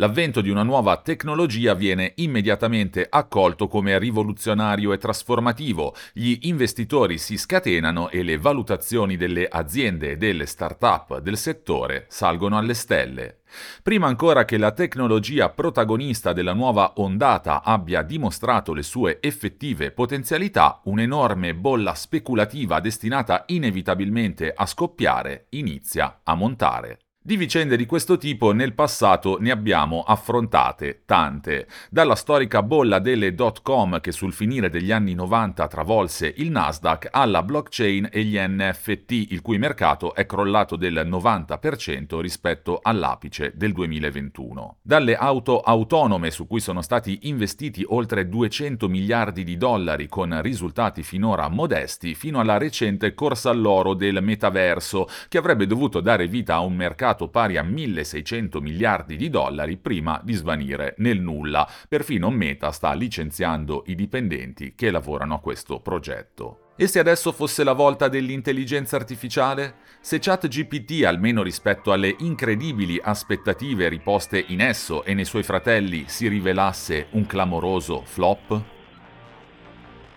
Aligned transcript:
L'avvento 0.00 0.40
di 0.40 0.48
una 0.48 0.62
nuova 0.62 0.96
tecnologia 0.98 1.74
viene 1.74 2.12
immediatamente 2.16 3.04
accolto 3.10 3.66
come 3.66 3.98
rivoluzionario 3.98 4.92
e 4.92 4.98
trasformativo, 4.98 5.92
gli 6.12 6.38
investitori 6.42 7.18
si 7.18 7.36
scatenano 7.36 8.08
e 8.08 8.22
le 8.22 8.38
valutazioni 8.38 9.16
delle 9.16 9.48
aziende 9.48 10.12
e 10.12 10.16
delle 10.16 10.46
start-up 10.46 11.18
del 11.18 11.36
settore 11.36 12.06
salgono 12.08 12.56
alle 12.56 12.74
stelle. 12.74 13.40
Prima 13.82 14.06
ancora 14.06 14.44
che 14.44 14.56
la 14.56 14.70
tecnologia 14.70 15.48
protagonista 15.48 16.32
della 16.32 16.52
nuova 16.52 16.92
ondata 16.98 17.64
abbia 17.64 18.02
dimostrato 18.02 18.74
le 18.74 18.84
sue 18.84 19.18
effettive 19.20 19.90
potenzialità, 19.90 20.80
un'enorme 20.84 21.56
bolla 21.56 21.94
speculativa 21.94 22.78
destinata 22.78 23.42
inevitabilmente 23.48 24.52
a 24.54 24.64
scoppiare 24.64 25.46
inizia 25.50 26.20
a 26.22 26.36
montare. 26.36 26.98
Di 27.20 27.36
vicende 27.36 27.76
di 27.76 27.84
questo 27.84 28.16
tipo 28.16 28.52
nel 28.52 28.74
passato 28.74 29.38
ne 29.40 29.50
abbiamo 29.50 30.02
affrontate 30.02 31.02
tante, 31.04 31.66
dalla 31.90 32.14
storica 32.14 32.62
bolla 32.62 33.00
delle 33.00 33.34
dot 33.34 33.60
com 33.60 34.00
che 34.00 34.12
sul 34.12 34.32
finire 34.32 34.70
degli 34.70 34.92
anni 34.92 35.14
90 35.14 35.66
travolse 35.66 36.32
il 36.36 36.50
Nasdaq 36.50 37.08
alla 37.10 37.42
blockchain 37.42 38.08
e 38.12 38.22
gli 38.22 38.38
NFT 38.38 39.32
il 39.32 39.42
cui 39.42 39.58
mercato 39.58 40.14
è 40.14 40.26
crollato 40.26 40.76
del 40.76 41.06
90% 41.06 42.20
rispetto 42.20 42.78
all'apice 42.80 43.52
del 43.56 43.72
2021. 43.72 44.76
Dalle 44.80 45.16
auto 45.16 45.60
autonome 45.60 46.30
su 46.30 46.46
cui 46.46 46.60
sono 46.60 46.82
stati 46.82 47.18
investiti 47.22 47.84
oltre 47.88 48.28
200 48.28 48.88
miliardi 48.88 49.42
di 49.42 49.56
dollari 49.56 50.06
con 50.06 50.40
risultati 50.40 51.02
finora 51.02 51.48
modesti 51.48 52.14
fino 52.14 52.38
alla 52.38 52.58
recente 52.58 53.12
corsa 53.12 53.50
all'oro 53.50 53.94
del 53.94 54.22
metaverso 54.22 55.08
che 55.28 55.36
avrebbe 55.36 55.66
dovuto 55.66 56.00
dare 56.00 56.28
vita 56.28 56.54
a 56.54 56.60
un 56.60 56.74
mercato 56.74 57.07
pari 57.14 57.56
a 57.56 57.62
1600 57.62 58.60
miliardi 58.60 59.16
di 59.16 59.30
dollari 59.30 59.76
prima 59.76 60.20
di 60.22 60.34
svanire 60.34 60.94
nel 60.98 61.20
nulla. 61.20 61.68
Perfino 61.88 62.30
Meta 62.30 62.70
sta 62.70 62.92
licenziando 62.92 63.84
i 63.86 63.94
dipendenti 63.94 64.74
che 64.74 64.90
lavorano 64.90 65.34
a 65.34 65.40
questo 65.40 65.80
progetto. 65.80 66.68
E 66.80 66.86
se 66.86 67.00
adesso 67.00 67.32
fosse 67.32 67.64
la 67.64 67.72
volta 67.72 68.06
dell'intelligenza 68.06 68.94
artificiale? 68.94 69.78
Se 70.00 70.20
ChatGPT, 70.20 71.04
almeno 71.04 71.42
rispetto 71.42 71.90
alle 71.90 72.14
incredibili 72.20 73.00
aspettative 73.02 73.88
riposte 73.88 74.44
in 74.46 74.60
esso 74.60 75.02
e 75.02 75.12
nei 75.12 75.24
suoi 75.24 75.42
fratelli, 75.42 76.04
si 76.06 76.28
rivelasse 76.28 77.08
un 77.10 77.26
clamoroso 77.26 78.02
flop? 78.04 78.62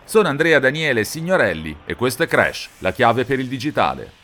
Sono 0.03 0.27
Andrea 0.27 0.59
Daniele 0.59 1.03
Signorelli 1.03 1.75
e 1.83 1.95
questo 1.95 2.21
è 2.21 2.27
Crash, 2.27 2.69
la 2.79 2.91
chiave 2.91 3.25
per 3.25 3.39
il 3.39 3.47
digitale. 3.47 4.20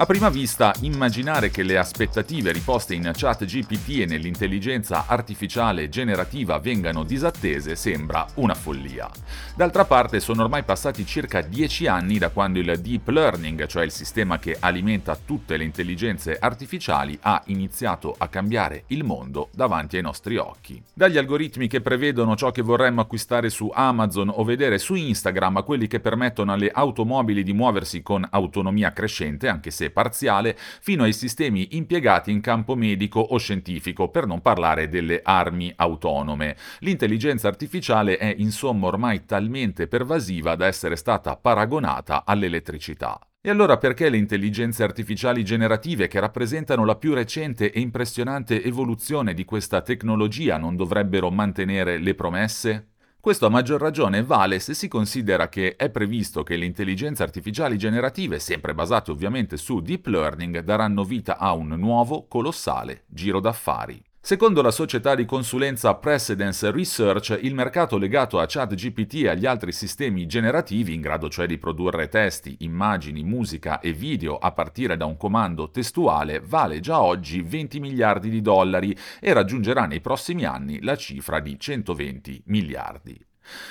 A 0.00 0.06
prima 0.06 0.28
vista, 0.28 0.72
immaginare 0.82 1.50
che 1.50 1.64
le 1.64 1.76
aspettative 1.76 2.52
riposte 2.52 2.94
in 2.94 3.10
chat 3.12 3.44
GPT 3.44 4.02
e 4.02 4.06
nell'intelligenza 4.06 5.06
artificiale 5.08 5.88
generativa 5.88 6.60
vengano 6.60 7.02
disattese 7.02 7.74
sembra 7.74 8.24
una 8.34 8.54
follia. 8.54 9.10
D'altra 9.56 9.84
parte 9.86 10.20
sono 10.20 10.44
ormai 10.44 10.62
passati 10.62 11.04
circa 11.04 11.40
dieci 11.40 11.88
anni 11.88 12.16
da 12.18 12.28
quando 12.28 12.60
il 12.60 12.78
deep 12.78 13.08
learning, 13.08 13.66
cioè 13.66 13.82
il 13.82 13.90
sistema 13.90 14.38
che 14.38 14.56
alimenta 14.60 15.18
tutte 15.22 15.56
le 15.56 15.64
intelligenze 15.64 16.38
artificiali, 16.38 17.18
ha 17.22 17.42
iniziato 17.46 18.14
a 18.16 18.28
cambiare 18.28 18.84
il 18.88 19.02
mondo 19.02 19.48
davanti 19.52 19.96
ai 19.96 20.02
nostri 20.02 20.36
occhi. 20.36 20.80
Dagli 20.94 21.18
algoritmi 21.18 21.66
che 21.66 21.80
prevedono 21.80 22.36
ciò 22.36 22.52
che 22.52 22.62
vorremmo 22.62 23.00
acquistare 23.00 23.50
su 23.50 23.68
Amazon 23.74 24.30
o 24.32 24.44
vedere 24.44 24.78
su 24.78 24.94
Instagram 24.94 25.56
a 25.56 25.62
quelli 25.64 25.88
che 25.88 25.98
permettono 25.98 26.52
alle 26.52 26.70
automobili 26.70 27.42
di 27.42 27.52
muoversi 27.52 28.00
con 28.00 28.24
autonomia 28.30 28.92
crescente, 28.92 29.48
anche 29.48 29.72
se 29.72 29.86
parziale, 29.90 30.56
fino 30.80 31.04
ai 31.04 31.12
sistemi 31.12 31.68
impiegati 31.72 32.30
in 32.30 32.40
campo 32.40 32.74
medico 32.74 33.20
o 33.20 33.38
scientifico, 33.38 34.08
per 34.08 34.26
non 34.26 34.40
parlare 34.40 34.88
delle 34.88 35.20
armi 35.22 35.72
autonome. 35.76 36.56
L'intelligenza 36.80 37.48
artificiale 37.48 38.16
è 38.16 38.34
insomma 38.38 38.86
ormai 38.86 39.24
talmente 39.24 39.86
pervasiva 39.86 40.54
da 40.54 40.66
essere 40.66 40.96
stata 40.96 41.36
paragonata 41.36 42.24
all'elettricità. 42.24 43.18
E 43.40 43.50
allora 43.50 43.76
perché 43.78 44.08
le 44.08 44.16
intelligenze 44.16 44.82
artificiali 44.82 45.44
generative 45.44 46.08
che 46.08 46.18
rappresentano 46.18 46.84
la 46.84 46.96
più 46.96 47.14
recente 47.14 47.70
e 47.70 47.80
impressionante 47.80 48.62
evoluzione 48.62 49.32
di 49.32 49.44
questa 49.44 49.80
tecnologia 49.80 50.58
non 50.58 50.74
dovrebbero 50.74 51.30
mantenere 51.30 51.98
le 51.98 52.14
promesse? 52.14 52.88
Questo 53.20 53.46
a 53.46 53.48
maggior 53.48 53.80
ragione 53.80 54.22
vale 54.22 54.60
se 54.60 54.74
si 54.74 54.86
considera 54.86 55.48
che 55.48 55.74
è 55.74 55.90
previsto 55.90 56.44
che 56.44 56.56
le 56.56 56.64
intelligenze 56.64 57.24
artificiali 57.24 57.76
generative, 57.76 58.38
sempre 58.38 58.74
basate 58.74 59.10
ovviamente 59.10 59.56
su 59.56 59.80
deep 59.80 60.06
learning, 60.06 60.60
daranno 60.60 61.02
vita 61.02 61.36
a 61.36 61.52
un 61.52 61.68
nuovo, 61.70 62.26
colossale 62.28 63.02
giro 63.08 63.40
d'affari. 63.40 64.00
Secondo 64.20 64.60
la 64.62 64.72
società 64.72 65.14
di 65.14 65.24
consulenza 65.24 65.94
Precedence 65.94 66.70
Research, 66.70 67.38
il 67.40 67.54
mercato 67.54 67.96
legato 67.96 68.40
a 68.40 68.46
ChatGPT 68.46 69.14
e 69.22 69.28
agli 69.28 69.46
altri 69.46 69.72
sistemi 69.72 70.26
generativi, 70.26 70.92
in 70.92 71.00
grado 71.00 71.30
cioè 71.30 71.46
di 71.46 71.56
produrre 71.56 72.08
testi, 72.08 72.56
immagini, 72.60 73.22
musica 73.22 73.80
e 73.80 73.92
video 73.92 74.36
a 74.36 74.52
partire 74.52 74.96
da 74.96 75.06
un 75.06 75.16
comando 75.16 75.70
testuale, 75.70 76.40
vale 76.40 76.80
già 76.80 77.00
oggi 77.00 77.40
20 77.40 77.80
miliardi 77.80 78.28
di 78.28 78.42
dollari 78.42 78.94
e 79.20 79.32
raggiungerà 79.32 79.86
nei 79.86 80.00
prossimi 80.00 80.44
anni 80.44 80.82
la 80.82 80.96
cifra 80.96 81.40
di 81.40 81.58
120 81.58 82.42
miliardi. 82.46 83.18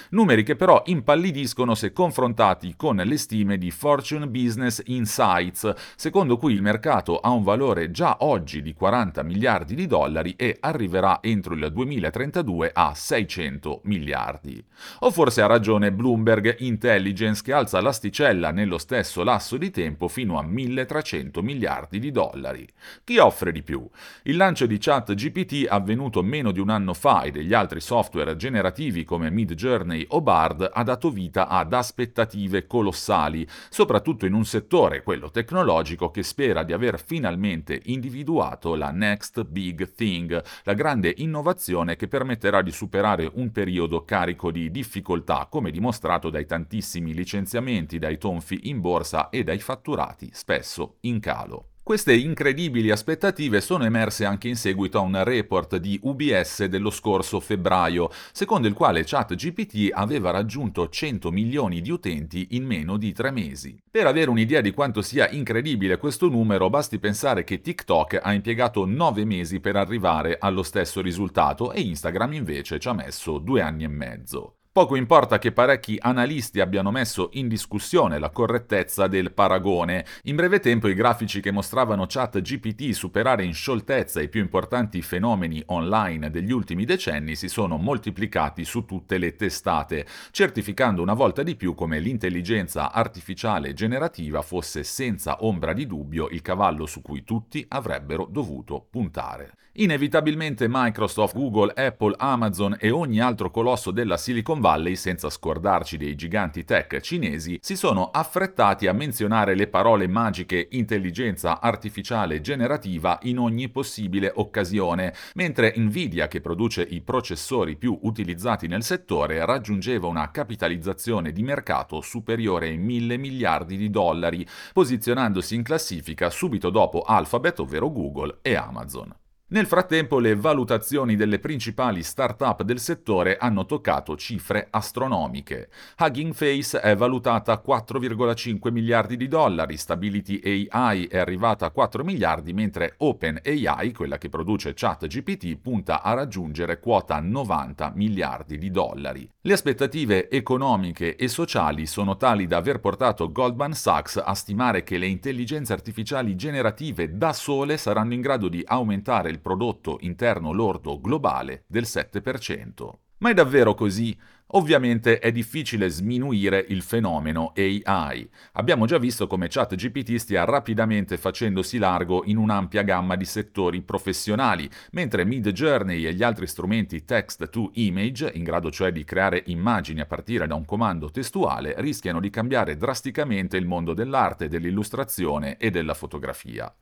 Numeri 0.10 0.44
che 0.44 0.56
però 0.56 0.82
impallidiscono 0.86 1.76
se 1.76 1.92
confrontati 1.94 2.76
con 2.76 2.96
le 2.96 3.18
stime 3.18 3.58
di 3.58 3.72
Fortune 3.72 4.28
Business 4.28 4.82
Insights, 4.86 5.74
secondo 5.96 6.38
cui 6.38 6.54
il 6.54 6.62
mercato 6.62 7.20
ha 7.20 7.30
un 7.30 7.44
valore 7.44 7.92
già 7.92 8.18
oggi 8.22 8.62
di 8.62 8.74
40 8.74 9.24
miliardi 9.24 9.76
di 9.76 9.86
dollari 9.86 10.34
e 10.36 10.58
arriverà 10.60 11.20
entro 11.22 11.54
il 11.54 11.72
2032 11.72 12.72
a 12.74 12.94
600 12.96 13.82
miliardi. 13.84 14.64
O 15.00 15.12
forse 15.12 15.42
ha 15.42 15.46
ragione 15.46 15.92
Bloomberg 15.92 16.58
Intelligence 16.60 17.42
che 17.44 17.54
alza 17.54 17.82
l'asticella 17.82 18.52
nello 18.52 18.78
stesso 18.78 19.24
lasso 19.24 19.58
di 19.58 19.70
tempo 19.70 20.08
fino 20.08 20.40
a 20.40 20.44
1300 20.44 21.42
miliardi 21.42 22.00
di 22.00 22.12
dollari. 22.12 22.68
Chi 23.04 23.18
offre 23.18 23.52
di 23.52 23.62
più? 23.64 23.88
Il 24.24 24.38
lancio 24.38 24.66
di 24.66 24.78
ChatGPT 24.78 25.66
avvenuto 25.68 26.24
meno 26.24 26.52
di 26.52 26.60
un 26.60 26.70
anno 26.70 26.94
fa 26.94 27.22
e 27.24 27.32
degli 27.32 27.54
altri 27.54 27.80
software 27.80 28.36
generativi 28.36 29.04
come 29.04 29.30
Midjourney 29.30 29.66
Journey 29.68 30.06
o 30.10 30.22
Bard 30.22 30.70
ha 30.72 30.84
dato 30.84 31.10
vita 31.10 31.50
ad 31.50 31.74
aspettative 31.74 32.68
colossali, 32.68 33.46
soprattutto 33.70 34.26
in 34.26 34.32
un 34.32 34.46
settore, 34.46 35.04
quello 35.04 35.30
tecnologico, 35.30 36.10
che 36.10 36.24
spera 36.24 36.64
di 36.64 36.72
aver 36.72 37.04
finalmente 37.04 37.82
individuato 37.86 38.76
la 38.76 38.92
next 38.92 39.44
big 39.44 39.94
thing, 39.94 40.42
la 40.64 40.74
grande 40.74 41.14
innovazione 41.18 41.98
che 41.98 42.08
permetterà 42.08 42.62
di 42.62 42.72
superare 42.72 43.30
un 43.34 43.52
periodo 43.52 44.06
carico 44.06 44.52
di 44.52 44.72
difficoltà, 44.72 45.48
come 45.50 45.70
dimostrato 45.70 46.30
dai 46.30 46.46
tantissimi 46.46 47.14
licenziamenti, 47.14 48.00
dai 48.00 48.18
tonfi 48.18 48.70
in 48.70 48.80
borsa 48.80 49.30
e 49.30 49.44
dai 49.44 49.60
fatturati 49.60 50.30
spesso 50.32 50.96
in 51.02 51.20
calo. 51.20 51.72
Queste 51.88 52.14
incredibili 52.14 52.92
aspettative 52.92 53.62
sono 53.62 53.86
emerse 53.86 54.26
anche 54.26 54.50
in 54.50 54.58
seguito 54.58 54.98
a 54.98 55.04
un 55.04 55.24
report 55.24 55.78
di 55.78 55.98
UBS 56.04 56.66
dello 56.66 56.90
scorso 56.90 57.40
febbraio, 57.40 58.10
secondo 58.34 58.68
il 58.68 58.74
quale 58.74 59.06
ChatGPT 59.06 59.92
aveva 59.94 60.32
raggiunto 60.32 60.90
100 60.90 61.32
milioni 61.32 61.80
di 61.80 61.90
utenti 61.90 62.48
in 62.52 62.66
meno 62.66 62.98
di 62.98 63.14
tre 63.14 63.32
mesi. 63.32 63.82
Per 63.90 64.06
avere 64.06 64.30
un'idea 64.30 64.60
di 64.60 64.72
quanto 64.72 65.02
sia 65.02 65.30
incredibile 65.30 65.98
questo 65.98 66.28
numero, 66.28 66.70
basti 66.70 67.00
pensare 67.00 67.46
che 67.46 67.62
TikTok 67.62 68.20
ha 68.22 68.34
impiegato 68.34 68.86
9 68.86 69.24
mesi 69.24 69.62
per 69.62 69.78
arrivare 69.78 70.36
allo 70.42 70.64
stesso 70.64 71.00
risultato 71.00 71.72
e 71.72 71.80
Instagram 71.80 72.34
invece 72.34 72.80
ci 72.80 72.90
ha 72.90 72.94
messo 72.94 73.38
due 73.38 73.62
anni 73.62 73.86
e 73.86 73.88
mezzo. 73.88 74.57
Poco 74.78 74.96
importa 74.96 75.40
che 75.40 75.54
parecchi 75.54 75.98
analisti 76.00 76.60
abbiano 76.60 76.92
messo 76.92 77.30
in 77.32 77.48
discussione 77.48 78.20
la 78.20 78.30
correttezza 78.30 79.08
del 79.08 79.32
paragone. 79.32 80.06
In 80.26 80.36
breve 80.36 80.60
tempo 80.60 80.88
i 80.88 80.94
grafici 80.94 81.42
che 81.42 81.50
mostravano 81.50 82.06
chat 82.08 82.40
GPT 82.42 82.92
superare 82.92 83.44
in 83.44 83.56
scioltezza 83.56 84.22
i 84.22 84.30
più 84.30 84.40
importanti 84.40 85.02
fenomeni 85.02 85.64
online 85.66 86.30
degli 86.30 86.52
ultimi 86.52 86.86
decenni 86.86 87.34
si 87.34 87.50
sono 87.50 87.78
moltiplicati 87.78 88.64
su 88.66 88.86
tutte 88.86 89.18
le 89.18 89.36
testate, 89.36 90.06
certificando 90.30 91.02
una 91.02 91.16
volta 91.16 91.42
di 91.42 91.56
più 91.56 91.74
come 91.74 91.98
l'intelligenza 91.98 92.92
artificiale 92.92 93.74
generativa 93.74 94.44
fosse 94.44 94.84
senza 94.84 95.44
ombra 95.44 95.74
di 95.74 95.88
dubbio 95.88 96.30
il 96.30 96.44
cavallo 96.44 96.86
su 96.86 97.02
cui 97.02 97.24
tutti 97.24 97.66
avrebbero 97.68 98.28
dovuto 98.30 98.86
puntare. 98.88 99.54
Inevitabilmente 99.80 100.66
Microsoft, 100.68 101.36
Google, 101.36 101.72
Apple, 101.76 102.16
Amazon 102.18 102.76
e 102.80 102.90
ogni 102.90 103.20
altro 103.20 103.52
colosso 103.52 103.92
della 103.92 104.18
Silicon 104.18 104.60
Valley, 104.60 104.96
senza 104.96 105.30
scordarci 105.30 105.98
dei 105.98 106.16
giganti 106.16 106.64
tech 106.64 107.00
cinesi, 107.00 107.60
si 107.62 107.76
sono 107.76 108.10
affrettati 108.10 108.88
a 108.88 108.94
menzionare 108.94 109.54
le 109.54 109.68
parole 109.68 110.08
magiche 110.08 110.70
intelligenza 110.72 111.62
artificiale 111.62 112.42
generativa 112.42 113.20
in 113.24 113.38
ogni 113.38 113.70
possibile 113.70 114.32
occasione, 114.34 115.14
mentre 115.36 115.76
Nvidia, 115.78 116.28
che 116.28 116.42
produce 116.42 116.82
i 116.82 117.02
processori 117.02 117.76
più 117.76 118.00
utilizzati 118.02 118.66
nel 118.66 118.82
settore, 118.82 119.46
raggiungeva 119.46 120.08
una 120.08 120.32
capitalizzazione 120.32 121.32
di 121.32 121.44
mercato 121.44 122.02
superiore 122.02 122.70
ai 122.70 122.78
mille 122.78 123.18
miliardi 123.18 123.78
di 123.78 123.92
dollari, 123.92 124.44
posizionandosi 124.74 125.54
in 125.54 125.62
classifica 125.62 126.32
subito 126.32 126.72
dopo 126.72 127.02
Alphabet, 127.02 127.60
ovvero 127.60 127.92
Google 127.92 128.40
e 128.42 128.56
Amazon. 128.56 129.14
Nel 129.50 129.66
frattempo 129.66 130.20
le 130.20 130.36
valutazioni 130.36 131.16
delle 131.16 131.40
principali 131.40 132.04
start-up 132.04 132.64
del 132.64 132.80
settore 132.80 133.38
hanno 133.38 133.66
toccato 133.66 134.18
cifre 134.18 134.68
astronomiche. 134.70 135.70
Hugging 135.98 136.34
Face 136.34 136.78
è 136.82 136.98
valutata 136.98 137.54
a 137.54 137.64
4,5 137.66 138.70
miliardi 138.74 139.16
di 139.16 139.30
dollari, 139.30 139.78
Stability 139.78 140.68
AI 140.68 141.08
è 141.08 141.18
arrivata 141.18 141.66
a 141.66 141.70
4 141.70 142.04
miliardi, 142.04 142.52
mentre 142.52 142.96
OpenAI, 142.98 143.94
quella 143.94 144.18
che 144.18 144.28
produce 144.28 144.74
ChatGPT, 144.74 145.56
punta 145.56 146.04
a 146.04 146.14
raggiungere 146.14 146.82
quota 146.82 147.18
90 147.22 147.94
miliardi 147.96 148.58
di 148.58 148.70
dollari. 148.70 149.30
Le 149.40 149.54
aspettative 149.54 150.30
economiche 150.30 151.16
e 151.16 151.30
sociali 151.30 151.86
sono 151.86 152.18
tali 152.18 152.48
da 152.48 152.58
aver 152.58 152.82
portato 152.82 153.32
Goldman 153.32 153.72
Sachs 153.72 154.22
a 154.22 154.34
stimare 154.34 154.84
che 154.84 154.98
le 154.98 155.08
intelligenze 155.08 155.72
artificiali 155.72 156.36
generative 156.36 157.16
da 157.16 157.32
sole 157.32 157.78
saranno 157.78 158.14
in 158.14 158.20
grado 158.20 158.50
di 158.50 158.62
aumentare 158.68 159.36
il 159.38 159.44
prodotto 159.44 159.98
interno 160.02 160.52
lordo 160.52 161.00
globale 161.00 161.64
del 161.68 161.84
7%. 161.84 162.90
Ma 163.20 163.30
è 163.30 163.34
davvero 163.34 163.76
così? 163.76 164.18
Ovviamente 164.52 165.20
è 165.20 165.30
difficile 165.34 165.90
sminuire 165.90 166.64
il 166.70 166.82
fenomeno 166.82 167.52
AI. 167.54 168.30
Abbiamo 168.54 168.86
già 168.86 168.98
visto 168.98 169.28
come 169.28 169.50
ChatGPT 169.50 170.16
stia 170.16 170.46
rapidamente 170.46 171.18
facendosi 171.18 171.78
largo 171.78 172.24
in 172.24 172.38
un'ampia 172.38 172.84
gamma 172.84 173.18
di 173.18 173.26
settori 173.26 173.82
professionali, 173.82 174.70
mentre 174.92 175.26
Midjourney 175.26 176.06
e 176.06 176.14
gli 176.14 176.24
altri 176.24 176.48
strumenti 176.48 177.04
text 177.04 177.50
to 177.50 177.72
image, 177.74 178.32
in 178.36 178.46
grado 178.46 178.72
cioè 178.72 178.94
di 178.94 179.04
creare 179.04 179.44
immagini 179.48 180.00
a 180.00 180.06
partire 180.06 180.48
da 180.48 180.56
un 180.56 180.64
comando 180.64 181.12
testuale, 181.12 181.76
rischiano 181.80 182.22
di 182.22 182.30
cambiare 182.30 182.78
drasticamente 182.78 183.58
il 183.58 183.66
mondo 183.66 183.94
dell'arte, 183.94 184.48
dell'illustrazione 184.48 185.58
e 185.58 185.72
della 185.72 185.94
fotografia. 185.94 186.74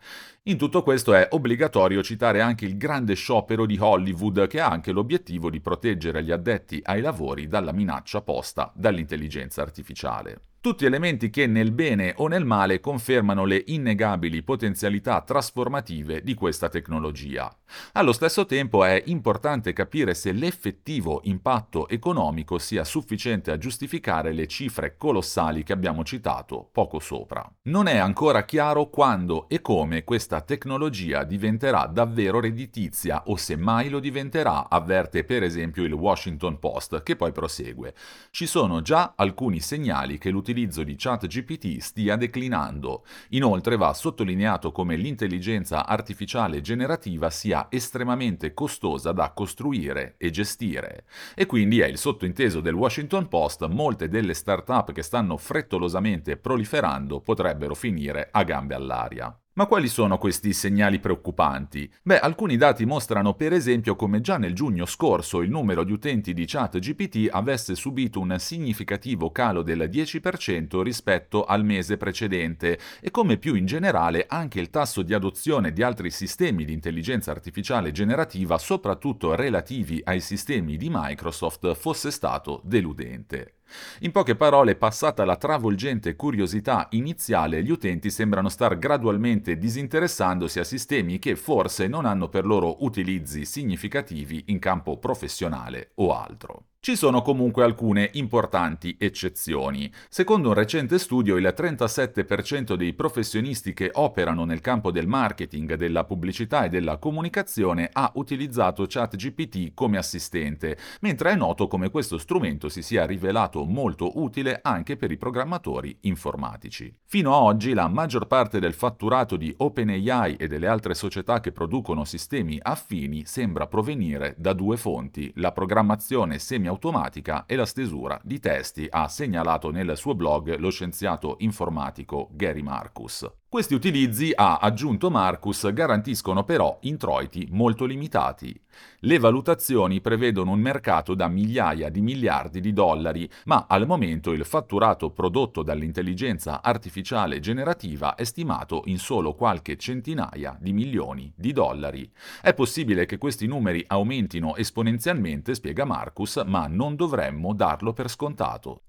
In 0.44 0.58
tutto 0.58 0.84
questo 0.84 1.16
è 1.16 1.30
obbligatorio 1.32 2.04
citare 2.04 2.42
anche 2.42 2.66
il 2.66 2.78
grande 2.78 3.16
sciopero 3.16 3.66
di 3.66 3.80
Hollywood 3.80 4.46
che 4.46 4.60
ha 4.62 4.70
anche 4.70 4.92
l'obiettivo 4.92 5.50
di 5.50 5.60
proteggere 5.60 6.24
gli 6.24 6.30
addetti 6.30 6.80
ai 6.84 7.02
lavori 7.02 7.48
dalla 7.56 7.72
minaccia 7.72 8.20
posta 8.20 8.70
dall'intelligenza 8.76 9.62
artificiale. 9.62 10.42
Tutti 10.66 10.84
elementi 10.86 11.30
che 11.30 11.46
nel 11.46 11.72
bene 11.72 12.16
o 12.18 12.28
nel 12.28 12.44
male 12.44 12.80
confermano 12.80 13.46
le 13.46 13.62
innegabili 13.68 14.42
potenzialità 14.42 15.22
trasformative 15.22 16.24
di 16.24 16.34
questa 16.34 16.70
tecnologia. 16.70 17.56
Allo 17.92 18.12
stesso 18.12 18.48
tempo 18.48 18.84
è 18.84 19.04
importante 19.06 19.74
capire 19.74 20.16
se 20.16 20.32
l'effettivo 20.32 21.22
impatto 21.26 21.88
economico 21.88 22.58
sia 22.58 22.84
sufficiente 22.84 23.52
a 23.52 23.60
giustificare 23.60 24.34
le 24.34 24.48
cifre 24.48 24.98
colossali 24.98 25.62
che 25.62 25.72
abbiamo 25.72 26.04
citato 26.04 26.68
poco 26.72 26.98
sopra. 26.98 27.48
Non 27.66 27.86
è 27.86 27.98
ancora 27.98 28.44
chiaro 28.44 28.90
quando 28.90 29.48
e 29.50 29.62
come 29.62 30.04
questa 30.04 30.42
tecnologia 30.42 31.24
diventerà 31.26 31.86
davvero 31.86 32.40
redditizia 32.40 33.26
o 33.28 33.36
se 33.36 33.56
mai 33.56 33.90
lo 33.90 34.00
diventerà, 34.00 34.68
avverte 34.68 35.26
per 35.26 35.44
esempio 35.44 35.84
il 35.84 35.94
Washington 35.94 36.58
Post, 36.58 37.04
che 37.04 37.16
poi 37.16 37.32
prosegue. 37.32 37.94
Ci 38.32 38.48
sono 38.48 38.82
già 38.82 39.14
alcuni 39.16 39.60
segnali 39.60 40.18
che 40.18 40.32
l'utilizzo 40.32 40.54
l'utilizzo 40.56 40.84
di 40.84 40.96
ChatGPT 40.98 41.80
stia 41.80 42.16
declinando. 42.16 43.06
Inoltre 43.30 43.76
va 43.76 43.94
sottolineato 43.94 44.72
come 44.72 44.96
l'intelligenza 44.96 45.86
artificiale 45.86 46.62
generativa 46.62 47.30
sia 47.30 47.68
estremamente 47.70 48.54
costosa 48.54 49.12
da 49.12 49.32
costruire 49.32 50.16
e 50.18 50.30
gestire. 50.30 51.06
E 51.36 51.46
quindi 51.46 51.82
è 51.82 51.88
il 51.88 51.98
sottointeso 51.98 52.62
del 52.62 52.74
Washington 52.74 53.28
Post, 53.28 53.68
molte 53.68 54.08
delle 54.08 54.34
start-up 54.34 54.94
che 54.94 55.04
stanno 55.04 55.36
frettolosamente 55.36 56.38
proliferando 56.38 57.20
potrebbero 57.20 57.76
finire 57.76 58.30
a 58.32 58.44
gambe 58.44 58.76
all'aria. 58.76 59.38
Ma 59.58 59.68
quali 59.68 59.88
sono 59.88 60.18
questi 60.18 60.52
segnali 60.52 61.00
preoccupanti? 61.00 61.90
Beh, 62.02 62.20
alcuni 62.20 62.58
dati 62.58 62.86
mostrano 62.86 63.36
per 63.36 63.54
esempio 63.54 63.96
come 63.96 64.20
già 64.20 64.38
nel 64.38 64.54
giugno 64.54 64.86
scorso 64.86 65.42
il 65.42 65.50
numero 65.50 65.86
di 65.86 65.94
utenti 65.94 66.34
di 66.34 66.44
ChatGPT 66.46 67.30
avesse 67.32 67.74
subito 67.74 68.20
un 68.20 68.36
significativo 68.38 69.32
calo 69.32 69.62
del 69.62 69.90
10% 69.90 70.82
rispetto 70.82 71.46
al 71.46 71.64
mese 71.64 71.96
precedente 71.96 72.78
e 73.00 73.12
come 73.12 73.38
più 73.38 73.56
in 73.56 73.66
generale 73.66 74.26
anche 74.28 74.60
il 74.60 74.70
tasso 74.70 75.04
di 75.04 75.14
adozione 75.14 75.72
di 75.72 75.84
altri 75.84 76.12
sistemi 76.12 76.66
di 76.66 76.74
intelligenza 76.74 77.32
artificiale 77.32 77.94
generativa, 77.94 78.58
soprattutto 78.58 79.36
relativi 79.36 80.02
ai 80.04 80.20
sistemi 80.20 80.76
di 80.76 80.90
Microsoft, 80.92 81.74
fosse 81.76 82.12
stato 82.12 82.60
deludente. 82.66 83.55
In 84.00 84.12
poche 84.12 84.36
parole, 84.36 84.76
passata 84.76 85.26
la 85.26 85.36
travolgente 85.36 86.16
curiosità 86.16 86.88
iniziale, 86.92 87.64
gli 87.64 87.72
utenti 87.72 88.10
sembrano 88.10 88.50
star 88.50 88.78
gradualmente 88.78 89.58
disinteressandosi 89.58 90.60
a 90.60 90.64
sistemi 90.64 91.20
che 91.20 91.36
forse 91.36 91.88
non 91.88 92.06
hanno 92.06 92.30
per 92.30 92.46
loro 92.46 92.84
utilizzi 92.84 93.46
significativi 93.46 94.46
in 94.48 94.60
campo 94.60 94.98
professionale 94.98 95.92
o 95.96 96.16
altro. 96.16 96.66
Ci 96.86 96.96
sono 96.96 97.24
comunque 97.24 97.64
alcune 97.64 98.12
importanti 98.14 98.96
eccezioni. 99.00 99.92
Secondo 100.08 100.50
un 100.50 100.54
recente 100.54 101.00
studio, 101.00 101.36
il 101.36 101.52
37% 101.58 102.76
dei 102.76 102.94
professionisti 102.94 103.74
che 103.74 103.90
operano 103.92 104.46
nel 104.46 104.62
campo 104.62 104.92
del 104.92 105.08
marketing, 105.08 105.74
della 105.74 106.04
pubblicità 106.04 106.66
e 106.66 106.70
della 106.70 106.98
comunicazione 106.98 107.90
ha 107.92 108.12
utilizzato 108.14 108.86
ChatGPT 108.88 109.74
come 109.74 109.98
assistente, 109.98 110.78
mentre 111.00 111.32
è 111.32 111.36
noto 111.36 111.68
come 111.68 111.90
questo 111.90 112.20
strumento 112.20 112.70
si 112.70 112.84
sia 112.84 113.08
rivelato 113.08 113.55
molto 113.64 114.20
utile 114.20 114.60
anche 114.62 114.98
per 114.98 115.12
i 115.12 115.18
programmatori 115.18 115.98
informatici. 116.02 116.94
Fino 117.06 117.34
a 117.34 117.42
oggi 117.42 117.74
la 117.74 117.88
maggior 117.88 118.28
parte 118.28 118.60
del 118.60 118.74
fatturato 118.74 119.38
di 119.38 119.54
OpenAI 119.56 120.36
e 120.36 120.48
delle 120.48 120.68
altre 120.68 120.94
società 120.94 121.40
che 121.40 121.54
producono 121.54 122.04
sistemi 122.04 122.60
affini 122.62 123.26
sembra 123.26 123.68
provenire 123.68 124.36
da 124.38 124.52
due 124.52 124.76
fonti, 124.76 125.32
la 125.36 125.54
programmazione 125.54 126.40
semi 126.40 126.68
automatica 126.68 127.46
e 127.46 127.56
la 127.56 127.66
stesura 127.66 128.20
di 128.24 128.40
testi, 128.40 128.88
ha 128.90 129.08
segnalato 129.08 129.72
nel 129.72 129.96
suo 129.96 130.16
blog 130.16 130.58
lo 130.58 130.72
scienziato 130.72 131.36
informatico 131.40 132.30
Gary 132.34 132.62
Marcus. 132.62 133.26
Questi 133.56 133.74
utilizzi, 133.74 134.34
ha 134.36 134.58
aggiunto 134.58 135.10
Marcus, 135.10 135.72
garantiscono 135.72 136.44
però 136.44 136.78
introiti 136.82 137.48
molto 137.52 137.86
limitati. 137.86 138.54
Le 139.00 139.18
valutazioni 139.18 140.02
prevedono 140.02 140.52
un 140.52 140.60
mercato 140.60 141.16
da 141.16 141.30
migliaia 141.30 141.88
di 141.88 142.02
miliardi 142.02 142.60
di 142.60 142.74
dollari, 142.74 143.30
ma 143.46 143.66
al 143.70 143.88
momento 143.88 144.34
il 144.34 144.44
fatturato 144.44 145.12
prodotto 145.12 145.64
dall'intelligenza 145.64 146.62
artificiale 146.62 147.40
generativa 147.40 148.16
è 148.16 148.26
stimato 148.26 148.82
in 148.88 149.00
solo 149.00 149.34
qualche 149.36 149.78
centinaia 149.78 150.58
di 150.60 150.74
milioni 150.74 151.32
di 151.34 151.54
dollari. 151.54 152.12
È 152.42 152.54
possibile 152.54 153.06
che 153.06 153.18
questi 153.18 153.48
numeri 153.48 153.82
aumentino 153.88 154.58
esponenzialmente, 154.58 155.56
spiega 155.56 155.86
Marcus, 155.86 156.44
ma 156.46 156.68
non 156.68 156.98
dovremmo 156.98 157.54
darlo 157.54 157.94
per 157.94 158.10
scontato. 158.10 158.82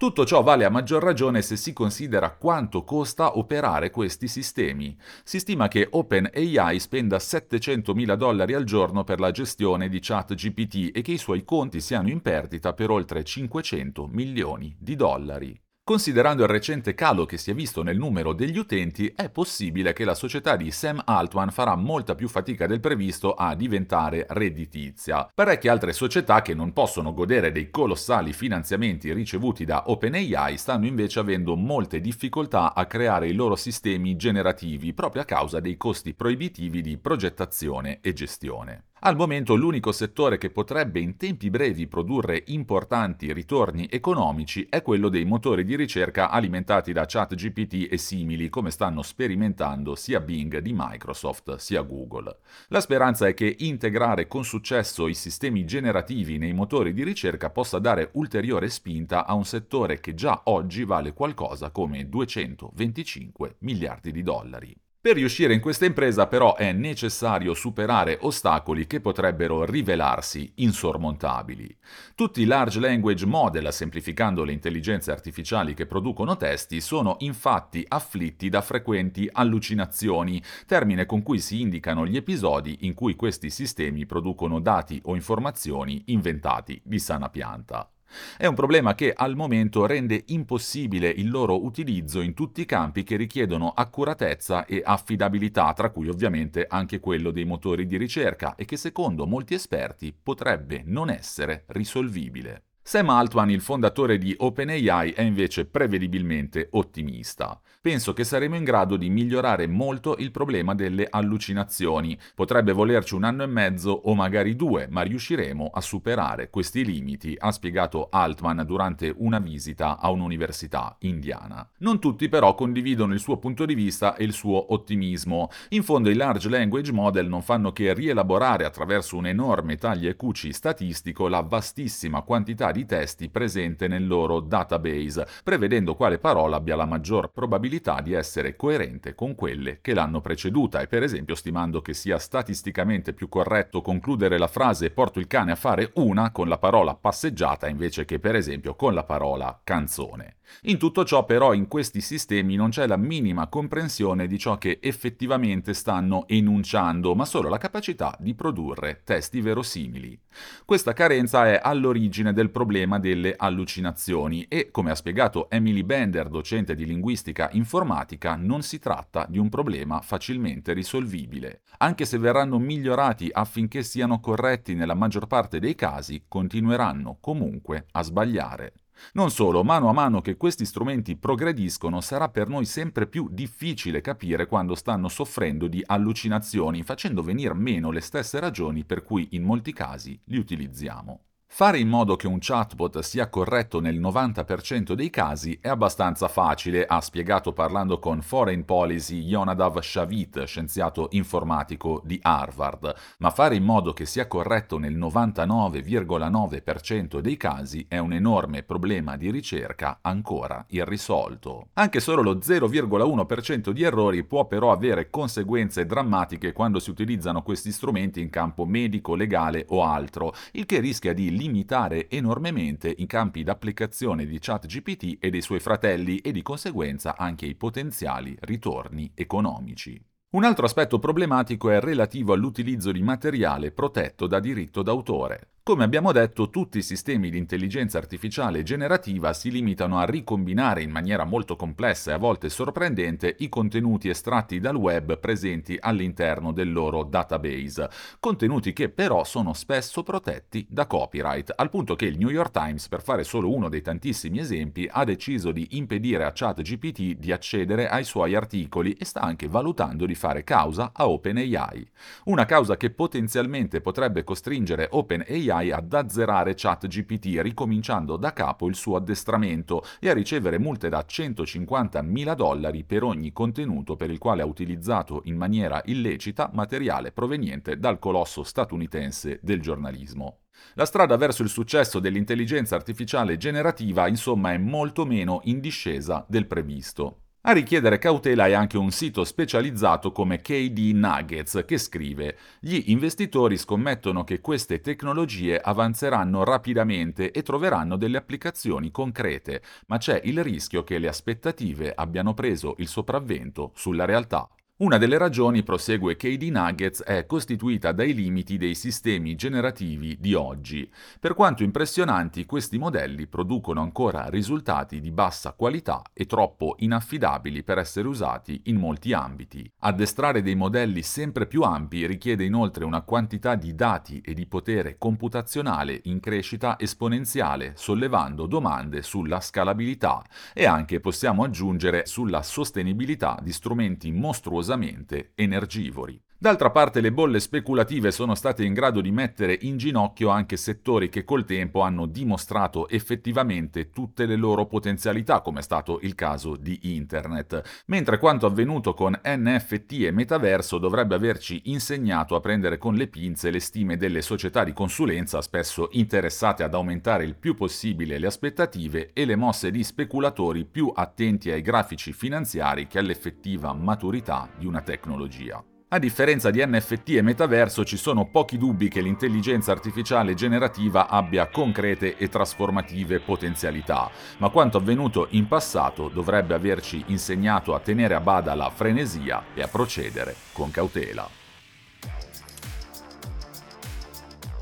Tutto 0.00 0.24
ciò 0.24 0.42
vale 0.42 0.64
a 0.64 0.70
maggior 0.70 1.02
ragione 1.02 1.42
se 1.42 1.56
si 1.56 1.74
considera 1.74 2.30
quanto 2.30 2.84
costa 2.84 3.36
operare 3.36 3.90
questi 3.90 4.28
sistemi. 4.28 4.96
Si 5.24 5.38
stima 5.38 5.68
che 5.68 5.86
OpenAI 5.90 6.80
spenda 6.80 7.18
700 7.18 7.92
mila 7.92 8.16
dollari 8.16 8.54
al 8.54 8.64
giorno 8.64 9.04
per 9.04 9.20
la 9.20 9.30
gestione 9.30 9.90
di 9.90 9.98
ChatGPT 10.00 10.96
e 10.96 11.02
che 11.02 11.12
i 11.12 11.18
suoi 11.18 11.44
conti 11.44 11.82
siano 11.82 12.08
in 12.08 12.22
perdita 12.22 12.72
per 12.72 12.88
oltre 12.88 13.22
500 13.22 14.06
milioni 14.06 14.74
di 14.78 14.96
dollari. 14.96 15.60
Considerando 15.82 16.44
il 16.44 16.48
recente 16.48 16.94
calo 16.94 17.26
che 17.26 17.36
si 17.36 17.50
è 17.50 17.54
visto 17.54 17.82
nel 17.82 17.96
numero 17.96 18.32
degli 18.32 18.58
utenti, 18.58 19.12
è 19.16 19.28
possibile 19.28 19.92
che 19.92 20.04
la 20.04 20.14
società 20.14 20.54
di 20.54 20.70
Sam 20.70 21.02
Altman 21.04 21.50
farà 21.50 21.74
molta 21.74 22.14
più 22.14 22.28
fatica 22.28 22.68
del 22.68 22.78
previsto 22.78 23.34
a 23.34 23.56
diventare 23.56 24.24
redditizia. 24.28 25.28
Parecchie 25.34 25.68
altre 25.68 25.92
società 25.92 26.42
che 26.42 26.54
non 26.54 26.72
possono 26.72 27.12
godere 27.12 27.50
dei 27.50 27.70
colossali 27.70 28.32
finanziamenti 28.32 29.12
ricevuti 29.12 29.64
da 29.64 29.90
OpenAI 29.90 30.56
stanno 30.56 30.86
invece 30.86 31.18
avendo 31.18 31.56
molte 31.56 32.00
difficoltà 32.00 32.72
a 32.72 32.86
creare 32.86 33.26
i 33.26 33.32
loro 33.32 33.56
sistemi 33.56 34.14
generativi 34.14 34.94
proprio 34.94 35.22
a 35.22 35.24
causa 35.24 35.58
dei 35.58 35.76
costi 35.76 36.14
proibitivi 36.14 36.82
di 36.82 36.98
progettazione 36.98 37.98
e 38.00 38.12
gestione. 38.12 38.89
Al 39.02 39.16
momento 39.16 39.54
l'unico 39.54 39.92
settore 39.92 40.36
che 40.36 40.50
potrebbe 40.50 41.00
in 41.00 41.16
tempi 41.16 41.48
brevi 41.48 41.86
produrre 41.86 42.42
importanti 42.48 43.32
ritorni 43.32 43.88
economici 43.90 44.66
è 44.68 44.82
quello 44.82 45.08
dei 45.08 45.24
motori 45.24 45.64
di 45.64 45.74
ricerca 45.74 46.28
alimentati 46.28 46.92
da 46.92 47.06
ChatGPT 47.06 47.90
e 47.90 47.96
simili, 47.96 48.50
come 48.50 48.70
stanno 48.70 49.00
sperimentando 49.00 49.94
sia 49.94 50.20
Bing 50.20 50.58
di 50.58 50.74
Microsoft 50.74 51.56
sia 51.56 51.80
Google. 51.80 52.40
La 52.68 52.82
speranza 52.82 53.26
è 53.26 53.32
che 53.32 53.56
integrare 53.60 54.28
con 54.28 54.44
successo 54.44 55.08
i 55.08 55.14
sistemi 55.14 55.64
generativi 55.64 56.36
nei 56.36 56.52
motori 56.52 56.92
di 56.92 57.02
ricerca 57.02 57.48
possa 57.48 57.78
dare 57.78 58.10
ulteriore 58.12 58.68
spinta 58.68 59.24
a 59.24 59.32
un 59.32 59.46
settore 59.46 59.98
che 60.00 60.12
già 60.12 60.42
oggi 60.44 60.84
vale 60.84 61.14
qualcosa 61.14 61.70
come 61.70 62.06
225 62.06 63.56
miliardi 63.60 64.12
di 64.12 64.22
dollari. 64.22 64.76
Per 65.02 65.14
riuscire 65.14 65.54
in 65.54 65.60
questa 65.60 65.86
impresa 65.86 66.26
però 66.26 66.56
è 66.56 66.72
necessario 66.72 67.54
superare 67.54 68.18
ostacoli 68.20 68.86
che 68.86 69.00
potrebbero 69.00 69.64
rivelarsi 69.64 70.52
insormontabili. 70.56 71.74
Tutti 72.14 72.42
i 72.42 72.44
large 72.44 72.80
language 72.80 73.24
model, 73.24 73.72
semplificando 73.72 74.44
le 74.44 74.52
intelligenze 74.52 75.10
artificiali 75.10 75.72
che 75.72 75.86
producono 75.86 76.36
testi, 76.36 76.82
sono 76.82 77.16
infatti 77.20 77.82
afflitti 77.88 78.50
da 78.50 78.60
frequenti 78.60 79.26
allucinazioni, 79.32 80.42
termine 80.66 81.06
con 81.06 81.22
cui 81.22 81.38
si 81.38 81.62
indicano 81.62 82.06
gli 82.06 82.16
episodi 82.16 82.80
in 82.80 82.92
cui 82.92 83.16
questi 83.16 83.48
sistemi 83.48 84.04
producono 84.04 84.60
dati 84.60 85.00
o 85.04 85.14
informazioni 85.14 86.02
inventati 86.08 86.78
di 86.84 86.98
sana 86.98 87.30
pianta. 87.30 87.90
È 88.36 88.46
un 88.46 88.54
problema 88.54 88.94
che 88.94 89.12
al 89.12 89.36
momento 89.36 89.86
rende 89.86 90.24
impossibile 90.26 91.08
il 91.08 91.30
loro 91.30 91.64
utilizzo 91.64 92.20
in 92.20 92.34
tutti 92.34 92.60
i 92.62 92.66
campi 92.66 93.04
che 93.04 93.16
richiedono 93.16 93.70
accuratezza 93.70 94.66
e 94.66 94.82
affidabilità, 94.84 95.72
tra 95.72 95.90
cui 95.90 96.08
ovviamente 96.08 96.66
anche 96.68 97.00
quello 97.00 97.30
dei 97.30 97.44
motori 97.44 97.86
di 97.86 97.96
ricerca, 97.96 98.54
e 98.54 98.64
che 98.64 98.76
secondo 98.76 99.26
molti 99.26 99.54
esperti 99.54 100.14
potrebbe 100.20 100.82
non 100.84 101.10
essere 101.10 101.64
risolvibile. 101.68 102.64
Sam 102.82 103.10
Altman, 103.10 103.50
il 103.50 103.60
fondatore 103.60 104.18
di 104.18 104.34
OpenAI, 104.36 105.12
è 105.12 105.22
invece 105.22 105.66
prevedibilmente 105.66 106.68
ottimista. 106.72 107.60
Penso 107.82 108.12
che 108.12 108.24
saremo 108.24 108.56
in 108.56 108.64
grado 108.64 108.98
di 108.98 109.08
migliorare 109.08 109.66
molto 109.66 110.16
il 110.18 110.30
problema 110.30 110.74
delle 110.74 111.06
allucinazioni. 111.08 112.18
Potrebbe 112.34 112.72
volerci 112.72 113.14
un 113.14 113.24
anno 113.24 113.42
e 113.42 113.46
mezzo 113.46 113.90
o 113.90 114.14
magari 114.14 114.54
due, 114.54 114.86
ma 114.90 115.00
riusciremo 115.00 115.70
a 115.72 115.80
superare 115.80 116.50
questi 116.50 116.84
limiti, 116.84 117.34
ha 117.38 117.50
spiegato 117.50 118.08
Altman 118.10 118.64
durante 118.66 119.10
una 119.16 119.38
visita 119.38 119.98
a 119.98 120.10
un'università 120.10 120.94
indiana. 120.98 121.66
Non 121.78 121.98
tutti 122.00 122.28
però 122.28 122.54
condividono 122.54 123.14
il 123.14 123.18
suo 123.18 123.38
punto 123.38 123.64
di 123.64 123.72
vista 123.72 124.14
e 124.14 124.24
il 124.24 124.34
suo 124.34 124.74
ottimismo. 124.74 125.48
In 125.70 125.82
fondo 125.82 126.10
i 126.10 126.14
large 126.14 126.50
language 126.50 126.92
model 126.92 127.28
non 127.28 127.40
fanno 127.40 127.72
che 127.72 127.94
rielaborare 127.94 128.66
attraverso 128.66 129.16
un 129.16 129.26
enorme 129.26 129.76
taglia 129.76 130.10
e 130.10 130.16
cuci 130.16 130.52
statistico 130.52 131.28
la 131.28 131.40
vastissima 131.40 132.20
quantità 132.20 132.72
di 132.72 132.84
testi 132.84 133.30
presente 133.30 133.88
nel 133.88 134.06
loro 134.06 134.40
database, 134.40 135.26
prevedendo 135.42 135.94
quale 135.94 136.18
parola 136.18 136.56
abbia 136.56 136.76
la 136.76 136.84
maggior 136.84 137.32
probabilità 137.32 137.68
di 137.78 138.12
essere 138.14 138.56
coerente 138.56 139.14
con 139.14 139.36
quelle 139.36 139.78
che 139.80 139.94
l'hanno 139.94 140.20
preceduta 140.20 140.80
e 140.80 140.88
per 140.88 141.04
esempio 141.04 141.36
stimando 141.36 141.80
che 141.80 141.94
sia 141.94 142.18
statisticamente 142.18 143.12
più 143.12 143.28
corretto 143.28 143.80
concludere 143.80 144.38
la 144.38 144.48
frase 144.48 144.90
porto 144.90 145.20
il 145.20 145.28
cane 145.28 145.52
a 145.52 145.56
fare 145.56 145.92
una 145.94 146.32
con 146.32 146.48
la 146.48 146.58
parola 146.58 146.96
passeggiata 146.96 147.68
invece 147.68 148.04
che 148.04 148.18
per 148.18 148.34
esempio 148.34 148.74
con 148.74 148.92
la 148.92 149.04
parola 149.04 149.60
canzone. 149.62 150.38
In 150.62 150.78
tutto 150.78 151.04
ciò 151.04 151.24
però 151.24 151.54
in 151.54 151.68
questi 151.68 152.00
sistemi 152.00 152.56
non 152.56 152.70
c'è 152.70 152.86
la 152.86 152.96
minima 152.96 153.48
comprensione 153.48 154.26
di 154.26 154.38
ciò 154.38 154.58
che 154.58 154.78
effettivamente 154.82 155.74
stanno 155.74 156.26
enunciando, 156.28 157.14
ma 157.14 157.24
solo 157.24 157.48
la 157.48 157.58
capacità 157.58 158.16
di 158.18 158.34
produrre 158.34 159.00
testi 159.04 159.40
verosimili. 159.40 160.18
Questa 160.64 160.92
carenza 160.92 161.46
è 161.46 161.58
all'origine 161.62 162.32
del 162.32 162.50
problema 162.50 162.98
delle 162.98 163.34
allucinazioni 163.36 164.46
e, 164.48 164.70
come 164.70 164.90
ha 164.90 164.94
spiegato 164.94 165.48
Emily 165.50 165.82
Bender, 165.82 166.28
docente 166.28 166.74
di 166.74 166.84
linguistica 166.84 167.48
informatica, 167.52 168.36
non 168.36 168.62
si 168.62 168.78
tratta 168.78 169.26
di 169.28 169.38
un 169.38 169.48
problema 169.48 170.00
facilmente 170.00 170.72
risolvibile. 170.72 171.62
Anche 171.78 172.04
se 172.04 172.18
verranno 172.18 172.58
migliorati 172.58 173.30
affinché 173.32 173.82
siano 173.82 174.20
corretti 174.20 174.74
nella 174.74 174.94
maggior 174.94 175.26
parte 175.26 175.58
dei 175.58 175.74
casi, 175.74 176.24
continueranno 176.28 177.18
comunque 177.20 177.86
a 177.92 178.02
sbagliare. 178.02 178.74
Non 179.12 179.30
solo, 179.30 179.64
mano 179.64 179.88
a 179.88 179.92
mano 179.92 180.20
che 180.20 180.36
questi 180.36 180.64
strumenti 180.64 181.16
progrediscono 181.16 182.00
sarà 182.00 182.28
per 182.28 182.48
noi 182.48 182.64
sempre 182.64 183.06
più 183.06 183.28
difficile 183.30 184.00
capire 184.00 184.46
quando 184.46 184.74
stanno 184.74 185.08
soffrendo 185.08 185.68
di 185.68 185.82
allucinazioni, 185.84 186.82
facendo 186.82 187.22
venir 187.22 187.54
meno 187.54 187.90
le 187.90 188.00
stesse 188.00 188.40
ragioni 188.40 188.84
per 188.84 189.02
cui 189.02 189.28
in 189.32 189.42
molti 189.42 189.72
casi 189.72 190.20
li 190.26 190.38
utilizziamo. 190.38 191.29
Fare 191.52 191.78
in 191.78 191.88
modo 191.88 192.14
che 192.14 192.28
un 192.28 192.38
chatbot 192.38 193.00
sia 193.00 193.28
corretto 193.28 193.80
nel 193.80 193.98
90% 194.00 194.92
dei 194.92 195.10
casi 195.10 195.58
è 195.60 195.68
abbastanza 195.68 196.28
facile, 196.28 196.86
ha 196.86 197.00
spiegato 197.00 197.52
parlando 197.52 197.98
con 197.98 198.22
Foreign 198.22 198.62
Policy 198.62 199.18
Yonadav 199.18 199.80
Shavit, 199.80 200.44
scienziato 200.44 201.08
informatico 201.10 202.02
di 202.04 202.20
Harvard, 202.22 202.94
ma 203.18 203.30
fare 203.30 203.56
in 203.56 203.64
modo 203.64 203.92
che 203.92 204.06
sia 204.06 204.28
corretto 204.28 204.78
nel 204.78 204.96
99,9% 204.96 207.18
dei 207.18 207.36
casi 207.36 207.84
è 207.88 207.98
un 207.98 208.12
enorme 208.12 208.62
problema 208.62 209.16
di 209.16 209.28
ricerca 209.30 209.98
ancora 210.02 210.64
irrisolto. 210.68 211.70
Anche 211.74 211.98
solo 211.98 212.22
lo 212.22 212.36
0,1% 212.36 213.70
di 213.70 213.82
errori 213.82 214.22
può 214.24 214.46
però 214.46 214.70
avere 214.70 215.10
conseguenze 215.10 215.84
drammatiche 215.84 216.52
quando 216.52 216.78
si 216.78 216.90
utilizzano 216.90 217.42
questi 217.42 217.72
strumenti 217.72 218.20
in 218.20 218.30
campo 218.30 218.64
medico, 218.64 219.16
legale 219.16 219.66
o 219.70 219.84
altro, 219.84 220.32
il 220.52 220.64
che 220.64 220.78
rischia 220.78 221.12
di 221.12 221.38
limitare 221.40 222.10
enormemente 222.10 222.94
i 222.94 223.06
campi 223.06 223.42
d'applicazione 223.42 224.26
di 224.26 224.38
ChatGPT 224.38 225.16
e 225.18 225.30
dei 225.30 225.40
suoi 225.40 225.58
fratelli 225.58 226.18
e 226.18 226.32
di 226.32 226.42
conseguenza 226.42 227.16
anche 227.16 227.46
i 227.46 227.54
potenziali 227.54 228.36
ritorni 228.40 229.10
economici. 229.14 229.98
Un 230.32 230.44
altro 230.44 230.66
aspetto 230.66 230.98
problematico 230.98 231.70
è 231.70 231.80
relativo 231.80 232.34
all'utilizzo 232.34 232.92
di 232.92 233.02
materiale 233.02 233.72
protetto 233.72 234.26
da 234.26 234.38
diritto 234.38 234.82
d'autore. 234.82 235.54
Come 235.70 235.84
abbiamo 235.84 236.10
detto, 236.10 236.50
tutti 236.50 236.78
i 236.78 236.82
sistemi 236.82 237.30
di 237.30 237.38
intelligenza 237.38 237.96
artificiale 237.96 238.64
generativa 238.64 239.32
si 239.32 239.52
limitano 239.52 240.00
a 240.00 240.04
ricombinare 240.04 240.82
in 240.82 240.90
maniera 240.90 241.22
molto 241.22 241.54
complessa 241.54 242.10
e 242.10 242.14
a 242.14 242.18
volte 242.18 242.48
sorprendente 242.48 243.36
i 243.38 243.48
contenuti 243.48 244.08
estratti 244.08 244.58
dal 244.58 244.74
web 244.74 245.16
presenti 245.20 245.76
all'interno 245.78 246.50
del 246.50 246.72
loro 246.72 247.04
database, 247.04 247.88
contenuti 248.18 248.72
che 248.72 248.88
però 248.88 249.22
sono 249.22 249.52
spesso 249.52 250.02
protetti 250.02 250.66
da 250.68 250.88
copyright, 250.88 251.52
al 251.54 251.70
punto 251.70 251.94
che 251.94 252.06
il 252.06 252.18
New 252.18 252.30
York 252.30 252.50
Times, 252.50 252.88
per 252.88 253.00
fare 253.00 253.22
solo 253.22 253.54
uno 253.54 253.68
dei 253.68 253.80
tantissimi 253.80 254.40
esempi, 254.40 254.88
ha 254.90 255.04
deciso 255.04 255.52
di 255.52 255.76
impedire 255.76 256.24
a 256.24 256.32
ChatGPT 256.32 257.14
di 257.14 257.30
accedere 257.30 257.88
ai 257.88 258.02
suoi 258.02 258.34
articoli 258.34 258.94
e 258.94 259.04
sta 259.04 259.20
anche 259.20 259.46
valutando 259.46 260.04
di 260.04 260.16
fare 260.16 260.42
causa 260.42 260.90
a 260.92 261.08
OpenAI. 261.08 261.88
Una 262.24 262.44
causa 262.44 262.76
che 262.76 262.90
potenzialmente 262.90 263.80
potrebbe 263.80 264.24
costringere 264.24 264.88
OpenAI 264.90 265.58
OpenAI 265.60 265.70
ad 265.70 265.92
azzerare 265.92 266.54
ChatGPT 266.54 267.40
ricominciando 267.40 268.16
da 268.16 268.32
capo 268.32 268.66
il 268.66 268.74
suo 268.74 268.96
addestramento 268.96 269.84
e 270.00 270.08
a 270.08 270.14
ricevere 270.14 270.58
multe 270.58 270.88
da 270.88 271.04
150 271.04 272.02
mila 272.02 272.34
dollari 272.34 272.84
per 272.84 273.02
ogni 273.02 273.32
contenuto 273.32 273.96
per 273.96 274.10
il 274.10 274.18
quale 274.18 274.42
ha 274.42 274.46
utilizzato 274.46 275.22
in 275.24 275.36
maniera 275.36 275.80
illecita 275.84 276.50
materiale 276.52 277.12
proveniente 277.12 277.78
dal 277.78 277.98
colosso 277.98 278.42
statunitense 278.42 279.38
del 279.42 279.60
giornalismo. 279.60 280.40
La 280.74 280.84
strada 280.84 281.16
verso 281.16 281.42
il 281.42 281.48
successo 281.48 282.00
dell'intelligenza 282.00 282.74
artificiale 282.74 283.36
generativa, 283.36 284.08
insomma, 284.08 284.52
è 284.52 284.58
molto 284.58 285.06
meno 285.06 285.40
in 285.44 285.60
discesa 285.60 286.24
del 286.28 286.46
previsto. 286.46 287.22
A 287.42 287.52
richiedere 287.52 287.96
cautela 287.96 288.48
è 288.48 288.52
anche 288.52 288.76
un 288.76 288.90
sito 288.90 289.24
specializzato 289.24 290.12
come 290.12 290.42
KD 290.42 290.90
Nuggets 290.92 291.64
che 291.66 291.78
scrive 291.78 292.36
Gli 292.60 292.90
investitori 292.90 293.56
scommettono 293.56 294.24
che 294.24 294.42
queste 294.42 294.82
tecnologie 294.82 295.58
avanzeranno 295.58 296.44
rapidamente 296.44 297.30
e 297.30 297.42
troveranno 297.42 297.96
delle 297.96 298.18
applicazioni 298.18 298.90
concrete, 298.90 299.62
ma 299.86 299.96
c'è 299.96 300.20
il 300.24 300.42
rischio 300.44 300.84
che 300.84 300.98
le 300.98 301.08
aspettative 301.08 301.94
abbiano 301.94 302.34
preso 302.34 302.74
il 302.76 302.88
sopravvento 302.88 303.72
sulla 303.74 304.04
realtà. 304.04 304.46
Una 304.80 304.96
delle 304.96 305.18
ragioni, 305.18 305.62
prosegue 305.62 306.16
KD 306.16 306.44
Nuggets, 306.44 307.02
è 307.02 307.26
costituita 307.26 307.92
dai 307.92 308.14
limiti 308.14 308.56
dei 308.56 308.74
sistemi 308.74 309.34
generativi 309.34 310.16
di 310.18 310.32
oggi. 310.32 310.90
Per 311.20 311.34
quanto 311.34 311.62
impressionanti, 311.62 312.46
questi 312.46 312.78
modelli 312.78 313.26
producono 313.26 313.82
ancora 313.82 314.30
risultati 314.30 314.98
di 314.98 315.10
bassa 315.10 315.52
qualità 315.52 316.00
e 316.14 316.24
troppo 316.24 316.76
inaffidabili 316.78 317.62
per 317.62 317.76
essere 317.76 318.08
usati 318.08 318.62
in 318.64 318.76
molti 318.76 319.12
ambiti. 319.12 319.70
Addestrare 319.80 320.40
dei 320.40 320.54
modelli 320.54 321.02
sempre 321.02 321.46
più 321.46 321.60
ampi 321.60 322.06
richiede 322.06 322.44
inoltre 322.44 322.86
una 322.86 323.02
quantità 323.02 323.56
di 323.56 323.74
dati 323.74 324.22
e 324.22 324.32
di 324.32 324.46
potere 324.46 324.96
computazionale 324.96 326.00
in 326.04 326.20
crescita 326.20 326.78
esponenziale, 326.78 327.74
sollevando 327.76 328.46
domande 328.46 329.02
sulla 329.02 329.40
scalabilità 329.42 330.24
e 330.54 330.64
anche, 330.64 331.00
possiamo 331.00 331.44
aggiungere, 331.44 332.06
sulla 332.06 332.40
sostenibilità 332.40 333.38
di 333.42 333.52
strumenti 333.52 334.10
mostruosi 334.10 334.68
rigorosamente 334.70 335.32
energivori. 335.34 336.22
D'altra 336.42 336.70
parte 336.70 337.02
le 337.02 337.12
bolle 337.12 337.38
speculative 337.38 338.10
sono 338.10 338.34
state 338.34 338.64
in 338.64 338.72
grado 338.72 339.02
di 339.02 339.10
mettere 339.10 339.58
in 339.60 339.76
ginocchio 339.76 340.30
anche 340.30 340.56
settori 340.56 341.10
che 341.10 341.22
col 341.22 341.44
tempo 341.44 341.82
hanno 341.82 342.06
dimostrato 342.06 342.88
effettivamente 342.88 343.90
tutte 343.90 344.24
le 344.24 344.36
loro 344.36 344.64
potenzialità, 344.64 345.42
come 345.42 345.58
è 345.58 345.62
stato 345.62 345.98
il 346.00 346.14
caso 346.14 346.56
di 346.56 346.94
Internet, 346.94 347.82
mentre 347.88 348.16
quanto 348.16 348.46
avvenuto 348.46 348.94
con 348.94 349.20
NFT 349.22 350.04
e 350.04 350.12
metaverso 350.12 350.78
dovrebbe 350.78 351.14
averci 351.14 351.60
insegnato 351.64 352.34
a 352.34 352.40
prendere 352.40 352.78
con 352.78 352.94
le 352.94 353.08
pinze 353.08 353.50
le 353.50 353.60
stime 353.60 353.98
delle 353.98 354.22
società 354.22 354.64
di 354.64 354.72
consulenza, 354.72 355.42
spesso 355.42 355.90
interessate 355.92 356.62
ad 356.62 356.72
aumentare 356.72 357.24
il 357.24 357.36
più 357.36 357.54
possibile 357.54 358.16
le 358.16 358.28
aspettative, 358.28 359.10
e 359.12 359.26
le 359.26 359.36
mosse 359.36 359.70
di 359.70 359.84
speculatori 359.84 360.64
più 360.64 360.90
attenti 360.94 361.50
ai 361.50 361.60
grafici 361.60 362.14
finanziari 362.14 362.86
che 362.86 362.98
all'effettiva 362.98 363.74
maturità 363.74 364.48
di 364.56 364.64
una 364.64 364.80
tecnologia. 364.80 365.62
A 365.92 365.98
differenza 365.98 366.50
di 366.50 366.64
NFT 366.64 367.16
e 367.16 367.22
metaverso 367.22 367.84
ci 367.84 367.96
sono 367.96 368.26
pochi 368.26 368.56
dubbi 368.56 368.88
che 368.88 369.00
l'intelligenza 369.00 369.72
artificiale 369.72 370.34
generativa 370.34 371.08
abbia 371.08 371.48
concrete 371.48 372.16
e 372.16 372.28
trasformative 372.28 373.18
potenzialità, 373.18 374.08
ma 374.36 374.50
quanto 374.50 374.76
avvenuto 374.76 375.26
in 375.30 375.48
passato 375.48 376.08
dovrebbe 376.08 376.54
averci 376.54 377.02
insegnato 377.06 377.74
a 377.74 377.80
tenere 377.80 378.14
a 378.14 378.20
bada 378.20 378.54
la 378.54 378.70
frenesia 378.70 379.46
e 379.52 379.62
a 379.62 379.66
procedere 379.66 380.36
con 380.52 380.70
cautela. 380.70 381.28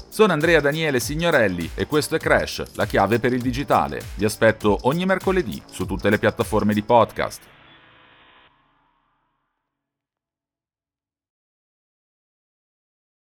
Sono 0.08 0.32
Andrea 0.32 0.62
Daniele 0.62 0.98
Signorelli 0.98 1.68
e 1.74 1.86
questo 1.86 2.14
è 2.14 2.18
Crash, 2.18 2.74
la 2.74 2.86
chiave 2.86 3.18
per 3.18 3.34
il 3.34 3.42
digitale. 3.42 4.00
Vi 4.14 4.24
aspetto 4.24 4.78
ogni 4.84 5.04
mercoledì 5.04 5.60
su 5.70 5.84
tutte 5.84 6.08
le 6.08 6.18
piattaforme 6.18 6.72
di 6.72 6.82
podcast. 6.82 7.56